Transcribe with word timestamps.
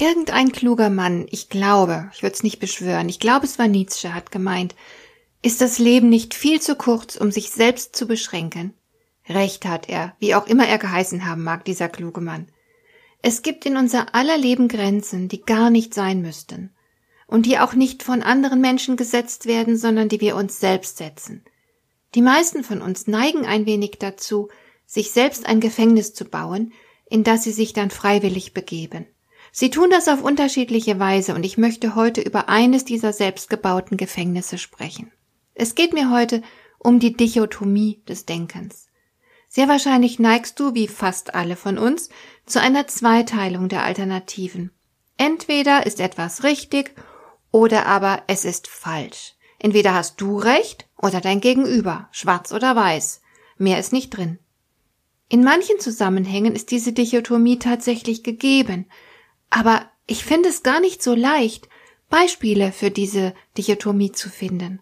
Irgendein 0.00 0.52
kluger 0.52 0.90
Mann, 0.90 1.26
ich 1.28 1.48
glaube, 1.48 2.08
ich 2.14 2.22
würde 2.22 2.34
es 2.34 2.44
nicht 2.44 2.60
beschwören, 2.60 3.08
ich 3.08 3.18
glaube, 3.18 3.46
es 3.46 3.58
war 3.58 3.66
Nietzsche, 3.66 4.14
hat 4.14 4.30
gemeint, 4.30 4.76
ist 5.42 5.60
das 5.60 5.80
Leben 5.80 6.08
nicht 6.08 6.34
viel 6.34 6.60
zu 6.60 6.76
kurz, 6.76 7.16
um 7.16 7.32
sich 7.32 7.50
selbst 7.50 7.96
zu 7.96 8.06
beschränken? 8.06 8.74
Recht 9.28 9.64
hat 9.66 9.88
er, 9.88 10.14
wie 10.20 10.36
auch 10.36 10.46
immer 10.46 10.68
er 10.68 10.78
geheißen 10.78 11.26
haben 11.26 11.42
mag, 11.42 11.64
dieser 11.64 11.88
kluge 11.88 12.20
Mann. 12.20 12.46
Es 13.22 13.42
gibt 13.42 13.66
in 13.66 13.76
unser 13.76 14.14
aller 14.14 14.38
Leben 14.38 14.68
Grenzen, 14.68 15.28
die 15.28 15.42
gar 15.42 15.68
nicht 15.68 15.94
sein 15.94 16.22
müssten 16.22 16.70
und 17.26 17.44
die 17.44 17.58
auch 17.58 17.74
nicht 17.74 18.04
von 18.04 18.22
anderen 18.22 18.60
Menschen 18.60 18.96
gesetzt 18.96 19.46
werden, 19.46 19.76
sondern 19.76 20.08
die 20.08 20.20
wir 20.20 20.36
uns 20.36 20.60
selbst 20.60 20.98
setzen. 20.98 21.44
Die 22.14 22.22
meisten 22.22 22.62
von 22.62 22.82
uns 22.82 23.08
neigen 23.08 23.44
ein 23.44 23.66
wenig 23.66 23.96
dazu, 23.98 24.48
sich 24.86 25.10
selbst 25.10 25.44
ein 25.44 25.58
Gefängnis 25.58 26.14
zu 26.14 26.24
bauen, 26.24 26.72
in 27.10 27.24
das 27.24 27.42
sie 27.42 27.52
sich 27.52 27.72
dann 27.72 27.90
freiwillig 27.90 28.54
begeben. 28.54 29.06
Sie 29.52 29.70
tun 29.70 29.90
das 29.90 30.08
auf 30.08 30.22
unterschiedliche 30.22 30.98
Weise 30.98 31.34
und 31.34 31.44
ich 31.44 31.58
möchte 31.58 31.94
heute 31.94 32.20
über 32.20 32.48
eines 32.48 32.84
dieser 32.84 33.12
selbstgebauten 33.12 33.96
Gefängnisse 33.96 34.58
sprechen. 34.58 35.10
Es 35.54 35.74
geht 35.74 35.92
mir 35.92 36.10
heute 36.10 36.42
um 36.78 37.00
die 37.00 37.16
Dichotomie 37.16 38.02
des 38.08 38.26
Denkens. 38.26 38.88
Sehr 39.48 39.68
wahrscheinlich 39.68 40.18
neigst 40.18 40.60
du, 40.60 40.74
wie 40.74 40.88
fast 40.88 41.34
alle 41.34 41.56
von 41.56 41.78
uns, 41.78 42.10
zu 42.44 42.60
einer 42.60 42.86
Zweiteilung 42.86 43.68
der 43.68 43.82
Alternativen. 43.82 44.70
Entweder 45.16 45.86
ist 45.86 46.00
etwas 46.00 46.44
richtig 46.44 46.94
oder 47.50 47.86
aber 47.86 48.22
es 48.26 48.44
ist 48.44 48.68
falsch. 48.68 49.34
Entweder 49.58 49.94
hast 49.94 50.20
du 50.20 50.38
recht 50.38 50.86
oder 50.96 51.20
dein 51.20 51.40
Gegenüber, 51.40 52.08
schwarz 52.12 52.52
oder 52.52 52.76
weiß. 52.76 53.22
Mehr 53.56 53.78
ist 53.78 53.92
nicht 53.92 54.10
drin. 54.10 54.38
In 55.28 55.42
manchen 55.42 55.80
Zusammenhängen 55.80 56.54
ist 56.54 56.70
diese 56.70 56.92
Dichotomie 56.92 57.58
tatsächlich 57.58 58.22
gegeben, 58.22 58.86
aber 59.50 59.90
ich 60.06 60.24
finde 60.24 60.48
es 60.48 60.62
gar 60.62 60.80
nicht 60.80 61.02
so 61.02 61.14
leicht, 61.14 61.68
Beispiele 62.08 62.72
für 62.72 62.90
diese 62.90 63.34
Dichotomie 63.56 64.12
zu 64.12 64.30
finden. 64.30 64.80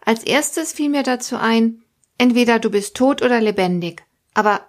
Als 0.00 0.24
erstes 0.24 0.72
fiel 0.72 0.88
mir 0.88 1.02
dazu 1.02 1.36
ein, 1.36 1.82
entweder 2.18 2.58
du 2.58 2.70
bist 2.70 2.96
tot 2.96 3.22
oder 3.22 3.40
lebendig. 3.40 4.04
Aber 4.34 4.66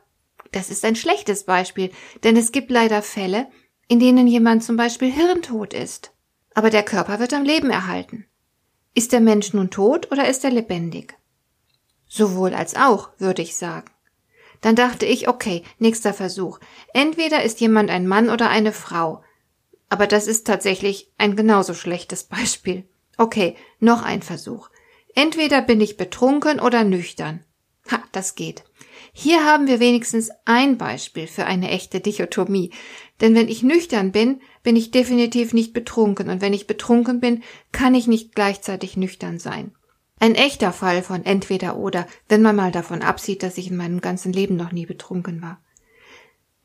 das 0.51 0.69
ist 0.69 0.83
ein 0.83 0.95
schlechtes 0.95 1.43
Beispiel, 1.43 1.91
denn 2.23 2.35
es 2.35 2.51
gibt 2.51 2.71
leider 2.71 3.01
Fälle, 3.01 3.47
in 3.87 3.99
denen 3.99 4.27
jemand 4.27 4.63
zum 4.63 4.77
Beispiel 4.77 5.11
hirntot 5.11 5.73
ist. 5.73 6.11
Aber 6.53 6.69
der 6.69 6.83
Körper 6.83 7.19
wird 7.19 7.33
am 7.33 7.43
Leben 7.43 7.69
erhalten. 7.69 8.25
Ist 8.93 9.11
der 9.11 9.21
Mensch 9.21 9.53
nun 9.53 9.69
tot 9.69 10.11
oder 10.11 10.27
ist 10.27 10.43
er 10.43 10.51
lebendig? 10.51 11.15
Sowohl 12.07 12.53
als 12.53 12.75
auch, 12.75 13.09
würde 13.17 13.41
ich 13.41 13.55
sagen. 13.55 13.91
Dann 14.61 14.75
dachte 14.75 15.05
ich, 15.05 15.27
okay, 15.27 15.63
nächster 15.79 16.13
Versuch. 16.13 16.59
Entweder 16.93 17.43
ist 17.43 17.59
jemand 17.61 17.89
ein 17.89 18.07
Mann 18.07 18.29
oder 18.29 18.49
eine 18.49 18.71
Frau. 18.71 19.23
Aber 19.89 20.07
das 20.07 20.27
ist 20.27 20.47
tatsächlich 20.47 21.11
ein 21.17 21.35
genauso 21.35 21.73
schlechtes 21.73 22.23
Beispiel. 22.25 22.83
Okay, 23.17 23.55
noch 23.79 24.03
ein 24.03 24.21
Versuch. 24.21 24.69
Entweder 25.15 25.61
bin 25.61 25.81
ich 25.81 25.97
betrunken 25.97 26.59
oder 26.59 26.83
nüchtern. 26.83 27.43
Ha, 27.91 28.03
das 28.11 28.35
geht. 28.35 28.63
Hier 29.13 29.45
haben 29.45 29.67
wir 29.67 29.79
wenigstens 29.79 30.29
ein 30.45 30.77
Beispiel 30.77 31.25
für 31.25 31.45
eine 31.45 31.71
echte 31.71 31.99
Dichotomie. 31.99 32.71
Denn 33.21 33.33
wenn 33.33 33.47
ich 33.47 33.63
nüchtern 33.63 34.11
bin, 34.11 34.41
bin 34.61 34.75
ich 34.75 34.91
definitiv 34.91 35.53
nicht 35.53 35.73
betrunken, 35.73 36.29
und 36.29 36.41
wenn 36.41 36.53
ich 36.53 36.67
betrunken 36.67 37.19
bin, 37.19 37.41
kann 37.71 37.95
ich 37.95 38.05
nicht 38.05 38.35
gleichzeitig 38.35 38.95
nüchtern 38.95 39.39
sein. 39.39 39.73
Ein 40.19 40.35
echter 40.35 40.73
Fall 40.73 41.03
von 41.03 41.25
entweder 41.25 41.77
oder, 41.77 42.07
wenn 42.27 42.41
man 42.41 42.55
mal 42.55 42.71
davon 42.71 43.01
absieht, 43.01 43.43
dass 43.43 43.57
ich 43.57 43.69
in 43.69 43.77
meinem 43.77 44.01
ganzen 44.01 44.33
Leben 44.33 44.55
noch 44.55 44.71
nie 44.71 44.85
betrunken 44.85 45.41
war. 45.41 45.61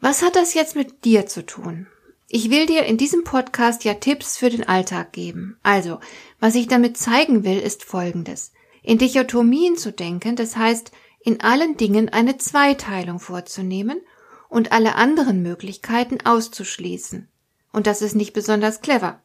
Was 0.00 0.22
hat 0.22 0.36
das 0.36 0.54
jetzt 0.54 0.74
mit 0.74 1.04
dir 1.04 1.26
zu 1.26 1.44
tun? 1.44 1.86
Ich 2.28 2.48
will 2.48 2.64
dir 2.64 2.86
in 2.86 2.96
diesem 2.96 3.24
Podcast 3.24 3.84
ja 3.84 3.94
Tipps 3.94 4.38
für 4.38 4.48
den 4.48 4.66
Alltag 4.66 5.12
geben. 5.12 5.58
Also, 5.62 6.00
was 6.40 6.54
ich 6.54 6.66
damit 6.66 6.96
zeigen 6.96 7.44
will, 7.44 7.58
ist 7.58 7.84
Folgendes. 7.84 8.52
In 8.82 8.96
Dichotomien 8.96 9.76
zu 9.76 9.92
denken, 9.92 10.34
das 10.34 10.56
heißt, 10.56 10.92
in 11.20 11.40
allen 11.42 11.76
Dingen 11.76 12.08
eine 12.08 12.38
Zweiteilung 12.38 13.20
vorzunehmen 13.20 14.00
und 14.48 14.72
alle 14.72 14.94
anderen 14.96 15.42
Möglichkeiten 15.42 16.19
auszuschließen. 16.24 17.28
Und 17.70 17.86
das 17.86 18.02
ist 18.02 18.14
nicht 18.14 18.32
besonders 18.32 18.80
clever. 18.80 19.22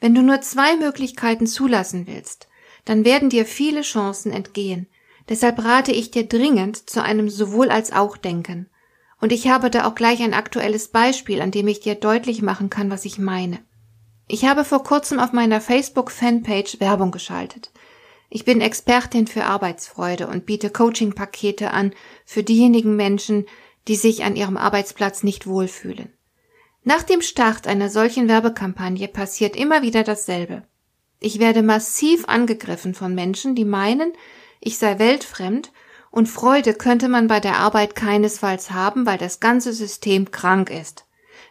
Wenn 0.00 0.14
du 0.14 0.22
nur 0.22 0.40
zwei 0.40 0.76
Möglichkeiten 0.76 1.46
zulassen 1.46 2.06
willst, 2.06 2.48
dann 2.86 3.04
werden 3.04 3.28
dir 3.28 3.44
viele 3.44 3.82
Chancen 3.82 4.32
entgehen. 4.32 4.86
Deshalb 5.28 5.62
rate 5.62 5.92
ich 5.92 6.10
dir 6.10 6.26
dringend 6.26 6.88
zu 6.88 7.02
einem 7.02 7.28
sowohl 7.28 7.70
als 7.70 7.92
auch 7.92 8.16
Denken. 8.16 8.70
Und 9.20 9.32
ich 9.32 9.48
habe 9.48 9.70
da 9.70 9.86
auch 9.86 9.94
gleich 9.94 10.22
ein 10.22 10.34
aktuelles 10.34 10.88
Beispiel, 10.88 11.42
an 11.42 11.50
dem 11.50 11.68
ich 11.68 11.80
dir 11.80 11.96
deutlich 11.96 12.42
machen 12.42 12.70
kann, 12.70 12.90
was 12.90 13.04
ich 13.04 13.18
meine. 13.18 13.58
Ich 14.28 14.44
habe 14.44 14.64
vor 14.64 14.82
kurzem 14.82 15.18
auf 15.18 15.32
meiner 15.32 15.60
Facebook-Fanpage 15.60 16.80
Werbung 16.80 17.10
geschaltet. 17.10 17.70
Ich 18.28 18.44
bin 18.44 18.60
Expertin 18.60 19.26
für 19.26 19.44
Arbeitsfreude 19.44 20.26
und 20.26 20.46
biete 20.46 20.70
Coaching-Pakete 20.70 21.70
an 21.70 21.92
für 22.24 22.42
diejenigen 22.42 22.96
Menschen, 22.96 23.46
die 23.88 23.96
sich 23.96 24.24
an 24.24 24.36
ihrem 24.36 24.56
Arbeitsplatz 24.56 25.22
nicht 25.22 25.46
wohlfühlen. 25.46 26.12
Nach 26.82 27.02
dem 27.02 27.22
Start 27.22 27.66
einer 27.66 27.88
solchen 27.88 28.28
Werbekampagne 28.28 29.08
passiert 29.08 29.56
immer 29.56 29.82
wieder 29.82 30.02
dasselbe. 30.02 30.62
Ich 31.18 31.38
werde 31.38 31.62
massiv 31.62 32.28
angegriffen 32.28 32.94
von 32.94 33.14
Menschen, 33.14 33.54
die 33.54 33.64
meinen, 33.64 34.12
ich 34.60 34.78
sei 34.78 34.98
weltfremd 34.98 35.72
und 36.10 36.28
Freude 36.28 36.74
könnte 36.74 37.08
man 37.08 37.26
bei 37.26 37.40
der 37.40 37.58
Arbeit 37.58 37.94
keinesfalls 37.94 38.70
haben, 38.70 39.06
weil 39.06 39.18
das 39.18 39.40
ganze 39.40 39.72
System 39.72 40.30
krank 40.30 40.70
ist. 40.70 41.04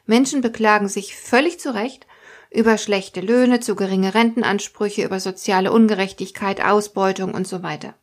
Menschen 0.05 0.41
beklagen 0.41 0.87
sich 0.87 1.15
völlig 1.15 1.59
zu 1.59 1.73
Recht 1.73 2.05
über 2.51 2.77
schlechte 2.77 3.21
Löhne, 3.21 3.59
zu 3.59 3.75
geringe 3.75 4.13
Rentenansprüche, 4.13 5.03
über 5.03 5.19
soziale 5.19 5.71
Ungerechtigkeit, 5.71 6.63
Ausbeutung 6.63 7.33
und 7.33 7.47
so 7.47 7.63
weiter. 7.63 7.95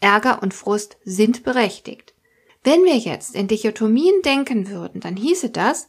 Ärger 0.00 0.42
und 0.42 0.54
Frust 0.54 0.96
sind 1.04 1.42
berechtigt. 1.42 2.14
Wenn 2.62 2.84
wir 2.84 2.96
jetzt 2.96 3.34
in 3.34 3.48
Dichotomien 3.48 4.22
denken 4.24 4.68
würden, 4.68 5.00
dann 5.00 5.16
hieße 5.16 5.50
das, 5.50 5.88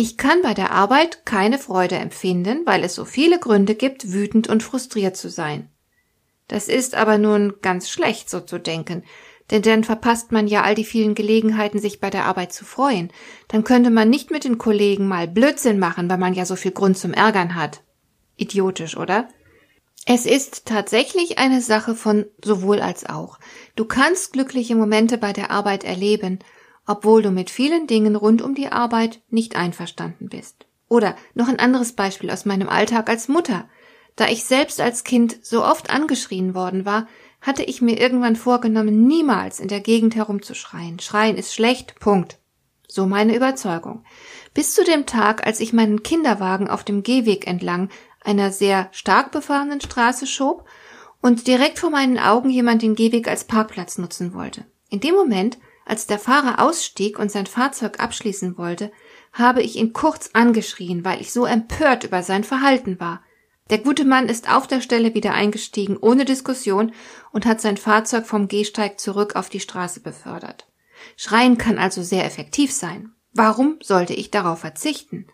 ich 0.00 0.16
kann 0.16 0.42
bei 0.42 0.54
der 0.54 0.70
Arbeit 0.70 1.26
keine 1.26 1.58
Freude 1.58 1.96
empfinden, 1.96 2.62
weil 2.64 2.84
es 2.84 2.94
so 2.94 3.04
viele 3.04 3.40
Gründe 3.40 3.74
gibt, 3.74 4.12
wütend 4.12 4.48
und 4.48 4.62
frustriert 4.62 5.16
zu 5.16 5.28
sein. 5.28 5.68
Das 6.46 6.68
ist 6.68 6.94
aber 6.94 7.18
nun 7.18 7.54
ganz 7.62 7.90
schlecht, 7.90 8.30
so 8.30 8.38
zu 8.38 8.60
denken, 8.60 9.02
denn 9.50 9.62
dann 9.62 9.82
verpasst 9.82 10.30
man 10.30 10.46
ja 10.46 10.62
all 10.62 10.76
die 10.76 10.84
vielen 10.84 11.16
Gelegenheiten, 11.16 11.80
sich 11.80 11.98
bei 11.98 12.10
der 12.10 12.26
Arbeit 12.26 12.52
zu 12.52 12.64
freuen. 12.64 13.10
Dann 13.48 13.64
könnte 13.64 13.90
man 13.90 14.08
nicht 14.08 14.30
mit 14.30 14.44
den 14.44 14.56
Kollegen 14.56 15.08
mal 15.08 15.26
Blödsinn 15.26 15.80
machen, 15.80 16.08
weil 16.08 16.18
man 16.18 16.32
ja 16.32 16.46
so 16.46 16.54
viel 16.54 16.70
Grund 16.70 16.96
zum 16.96 17.12
Ärgern 17.12 17.56
hat. 17.56 17.82
Idiotisch, 18.36 18.96
oder? 18.96 19.28
Es 20.06 20.26
ist 20.26 20.64
tatsächlich 20.64 21.38
eine 21.38 21.60
Sache 21.60 21.96
von 21.96 22.24
sowohl 22.42 22.80
als 22.80 23.04
auch. 23.04 23.40
Du 23.74 23.84
kannst 23.84 24.32
glückliche 24.32 24.76
Momente 24.76 25.18
bei 25.18 25.32
der 25.32 25.50
Arbeit 25.50 25.82
erleben, 25.82 26.38
obwohl 26.88 27.22
du 27.22 27.30
mit 27.30 27.50
vielen 27.50 27.86
Dingen 27.86 28.16
rund 28.16 28.42
um 28.42 28.54
die 28.54 28.72
Arbeit 28.72 29.20
nicht 29.28 29.54
einverstanden 29.54 30.28
bist. 30.28 30.66
Oder 30.88 31.14
noch 31.34 31.46
ein 31.46 31.58
anderes 31.58 31.92
Beispiel 31.92 32.30
aus 32.30 32.46
meinem 32.46 32.68
Alltag 32.68 33.10
als 33.10 33.28
Mutter. 33.28 33.68
Da 34.16 34.26
ich 34.26 34.44
selbst 34.44 34.80
als 34.80 35.04
Kind 35.04 35.38
so 35.42 35.64
oft 35.64 35.90
angeschrien 35.90 36.54
worden 36.54 36.86
war, 36.86 37.06
hatte 37.42 37.62
ich 37.62 37.82
mir 37.82 38.00
irgendwann 38.00 38.36
vorgenommen, 38.36 39.06
niemals 39.06 39.60
in 39.60 39.68
der 39.68 39.80
Gegend 39.80 40.16
herumzuschreien. 40.16 40.98
Schreien 40.98 41.36
ist 41.36 41.54
schlecht, 41.54 42.00
Punkt. 42.00 42.38
So 42.88 43.04
meine 43.06 43.36
Überzeugung. 43.36 44.02
Bis 44.54 44.74
zu 44.74 44.82
dem 44.82 45.04
Tag, 45.04 45.46
als 45.46 45.60
ich 45.60 45.74
meinen 45.74 46.02
Kinderwagen 46.02 46.68
auf 46.68 46.84
dem 46.84 47.02
Gehweg 47.02 47.46
entlang 47.46 47.90
einer 48.24 48.50
sehr 48.50 48.88
stark 48.92 49.30
befahrenen 49.30 49.82
Straße 49.82 50.26
schob 50.26 50.64
und 51.20 51.46
direkt 51.46 51.78
vor 51.78 51.90
meinen 51.90 52.18
Augen 52.18 52.48
jemand 52.48 52.80
den 52.80 52.94
Gehweg 52.94 53.28
als 53.28 53.44
Parkplatz 53.44 53.98
nutzen 53.98 54.32
wollte. 54.32 54.64
In 54.88 55.00
dem 55.00 55.14
Moment 55.14 55.58
als 55.88 56.06
der 56.06 56.18
Fahrer 56.18 56.62
ausstieg 56.62 57.18
und 57.18 57.32
sein 57.32 57.46
Fahrzeug 57.46 57.98
abschließen 57.98 58.58
wollte, 58.58 58.92
habe 59.32 59.62
ich 59.62 59.76
ihn 59.76 59.94
kurz 59.94 60.30
angeschrien, 60.34 61.02
weil 61.02 61.20
ich 61.20 61.32
so 61.32 61.46
empört 61.46 62.04
über 62.04 62.22
sein 62.22 62.44
Verhalten 62.44 63.00
war. 63.00 63.22
Der 63.70 63.78
gute 63.78 64.04
Mann 64.04 64.28
ist 64.28 64.50
auf 64.50 64.66
der 64.66 64.82
Stelle 64.82 65.14
wieder 65.14 65.32
eingestiegen, 65.32 65.96
ohne 65.96 66.26
Diskussion, 66.26 66.92
und 67.32 67.46
hat 67.46 67.62
sein 67.62 67.78
Fahrzeug 67.78 68.26
vom 68.26 68.48
Gehsteig 68.48 69.00
zurück 69.00 69.34
auf 69.34 69.48
die 69.48 69.60
Straße 69.60 70.00
befördert. 70.00 70.68
Schreien 71.16 71.56
kann 71.56 71.78
also 71.78 72.02
sehr 72.02 72.26
effektiv 72.26 72.70
sein. 72.72 73.12
Warum 73.32 73.78
sollte 73.82 74.12
ich 74.12 74.30
darauf 74.30 74.60
verzichten? 74.60 75.26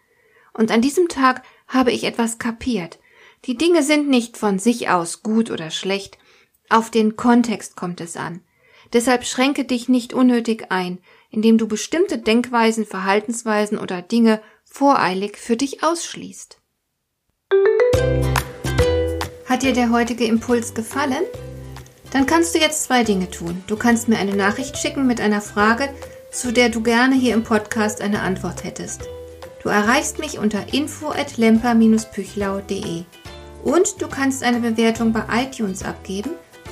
Und 0.52 0.70
an 0.70 0.82
diesem 0.82 1.08
Tag 1.08 1.42
habe 1.66 1.90
ich 1.90 2.04
etwas 2.04 2.38
kapiert. 2.38 3.00
Die 3.44 3.56
Dinge 3.56 3.82
sind 3.82 4.08
nicht 4.08 4.36
von 4.36 4.60
sich 4.60 4.88
aus 4.88 5.22
gut 5.22 5.50
oder 5.50 5.70
schlecht, 5.70 6.16
auf 6.68 6.90
den 6.90 7.16
Kontext 7.16 7.76
kommt 7.76 8.00
es 8.00 8.16
an. 8.16 8.40
Deshalb 8.94 9.26
schränke 9.26 9.64
dich 9.64 9.88
nicht 9.88 10.14
unnötig 10.14 10.66
ein, 10.70 11.00
indem 11.30 11.58
du 11.58 11.66
bestimmte 11.66 12.16
Denkweisen, 12.16 12.86
Verhaltensweisen 12.86 13.76
oder 13.76 14.00
Dinge 14.00 14.40
voreilig 14.64 15.36
für 15.36 15.56
dich 15.56 15.82
ausschließt. 15.82 16.60
Hat 19.46 19.62
dir 19.62 19.72
der 19.72 19.90
heutige 19.90 20.24
Impuls 20.24 20.74
gefallen? 20.74 21.24
Dann 22.12 22.26
kannst 22.26 22.54
du 22.54 22.60
jetzt 22.60 22.84
zwei 22.84 23.02
Dinge 23.02 23.28
tun. 23.28 23.64
Du 23.66 23.76
kannst 23.76 24.08
mir 24.08 24.18
eine 24.18 24.36
Nachricht 24.36 24.78
schicken 24.78 25.08
mit 25.08 25.20
einer 25.20 25.40
Frage, 25.40 25.88
zu 26.30 26.52
der 26.52 26.68
du 26.68 26.80
gerne 26.80 27.16
hier 27.16 27.34
im 27.34 27.42
Podcast 27.42 28.00
eine 28.00 28.20
Antwort 28.20 28.62
hättest. 28.62 29.08
Du 29.64 29.70
erreichst 29.70 30.20
mich 30.20 30.38
unter 30.38 30.72
info 30.72 31.08
at 31.08 31.36
lemper-püchlau.de 31.36 33.02
und 33.64 34.00
du 34.02 34.08
kannst 34.08 34.44
eine 34.44 34.60
Bewertung 34.60 35.12
bei 35.12 35.24
iTunes 35.32 35.82
abgeben, 35.82 36.30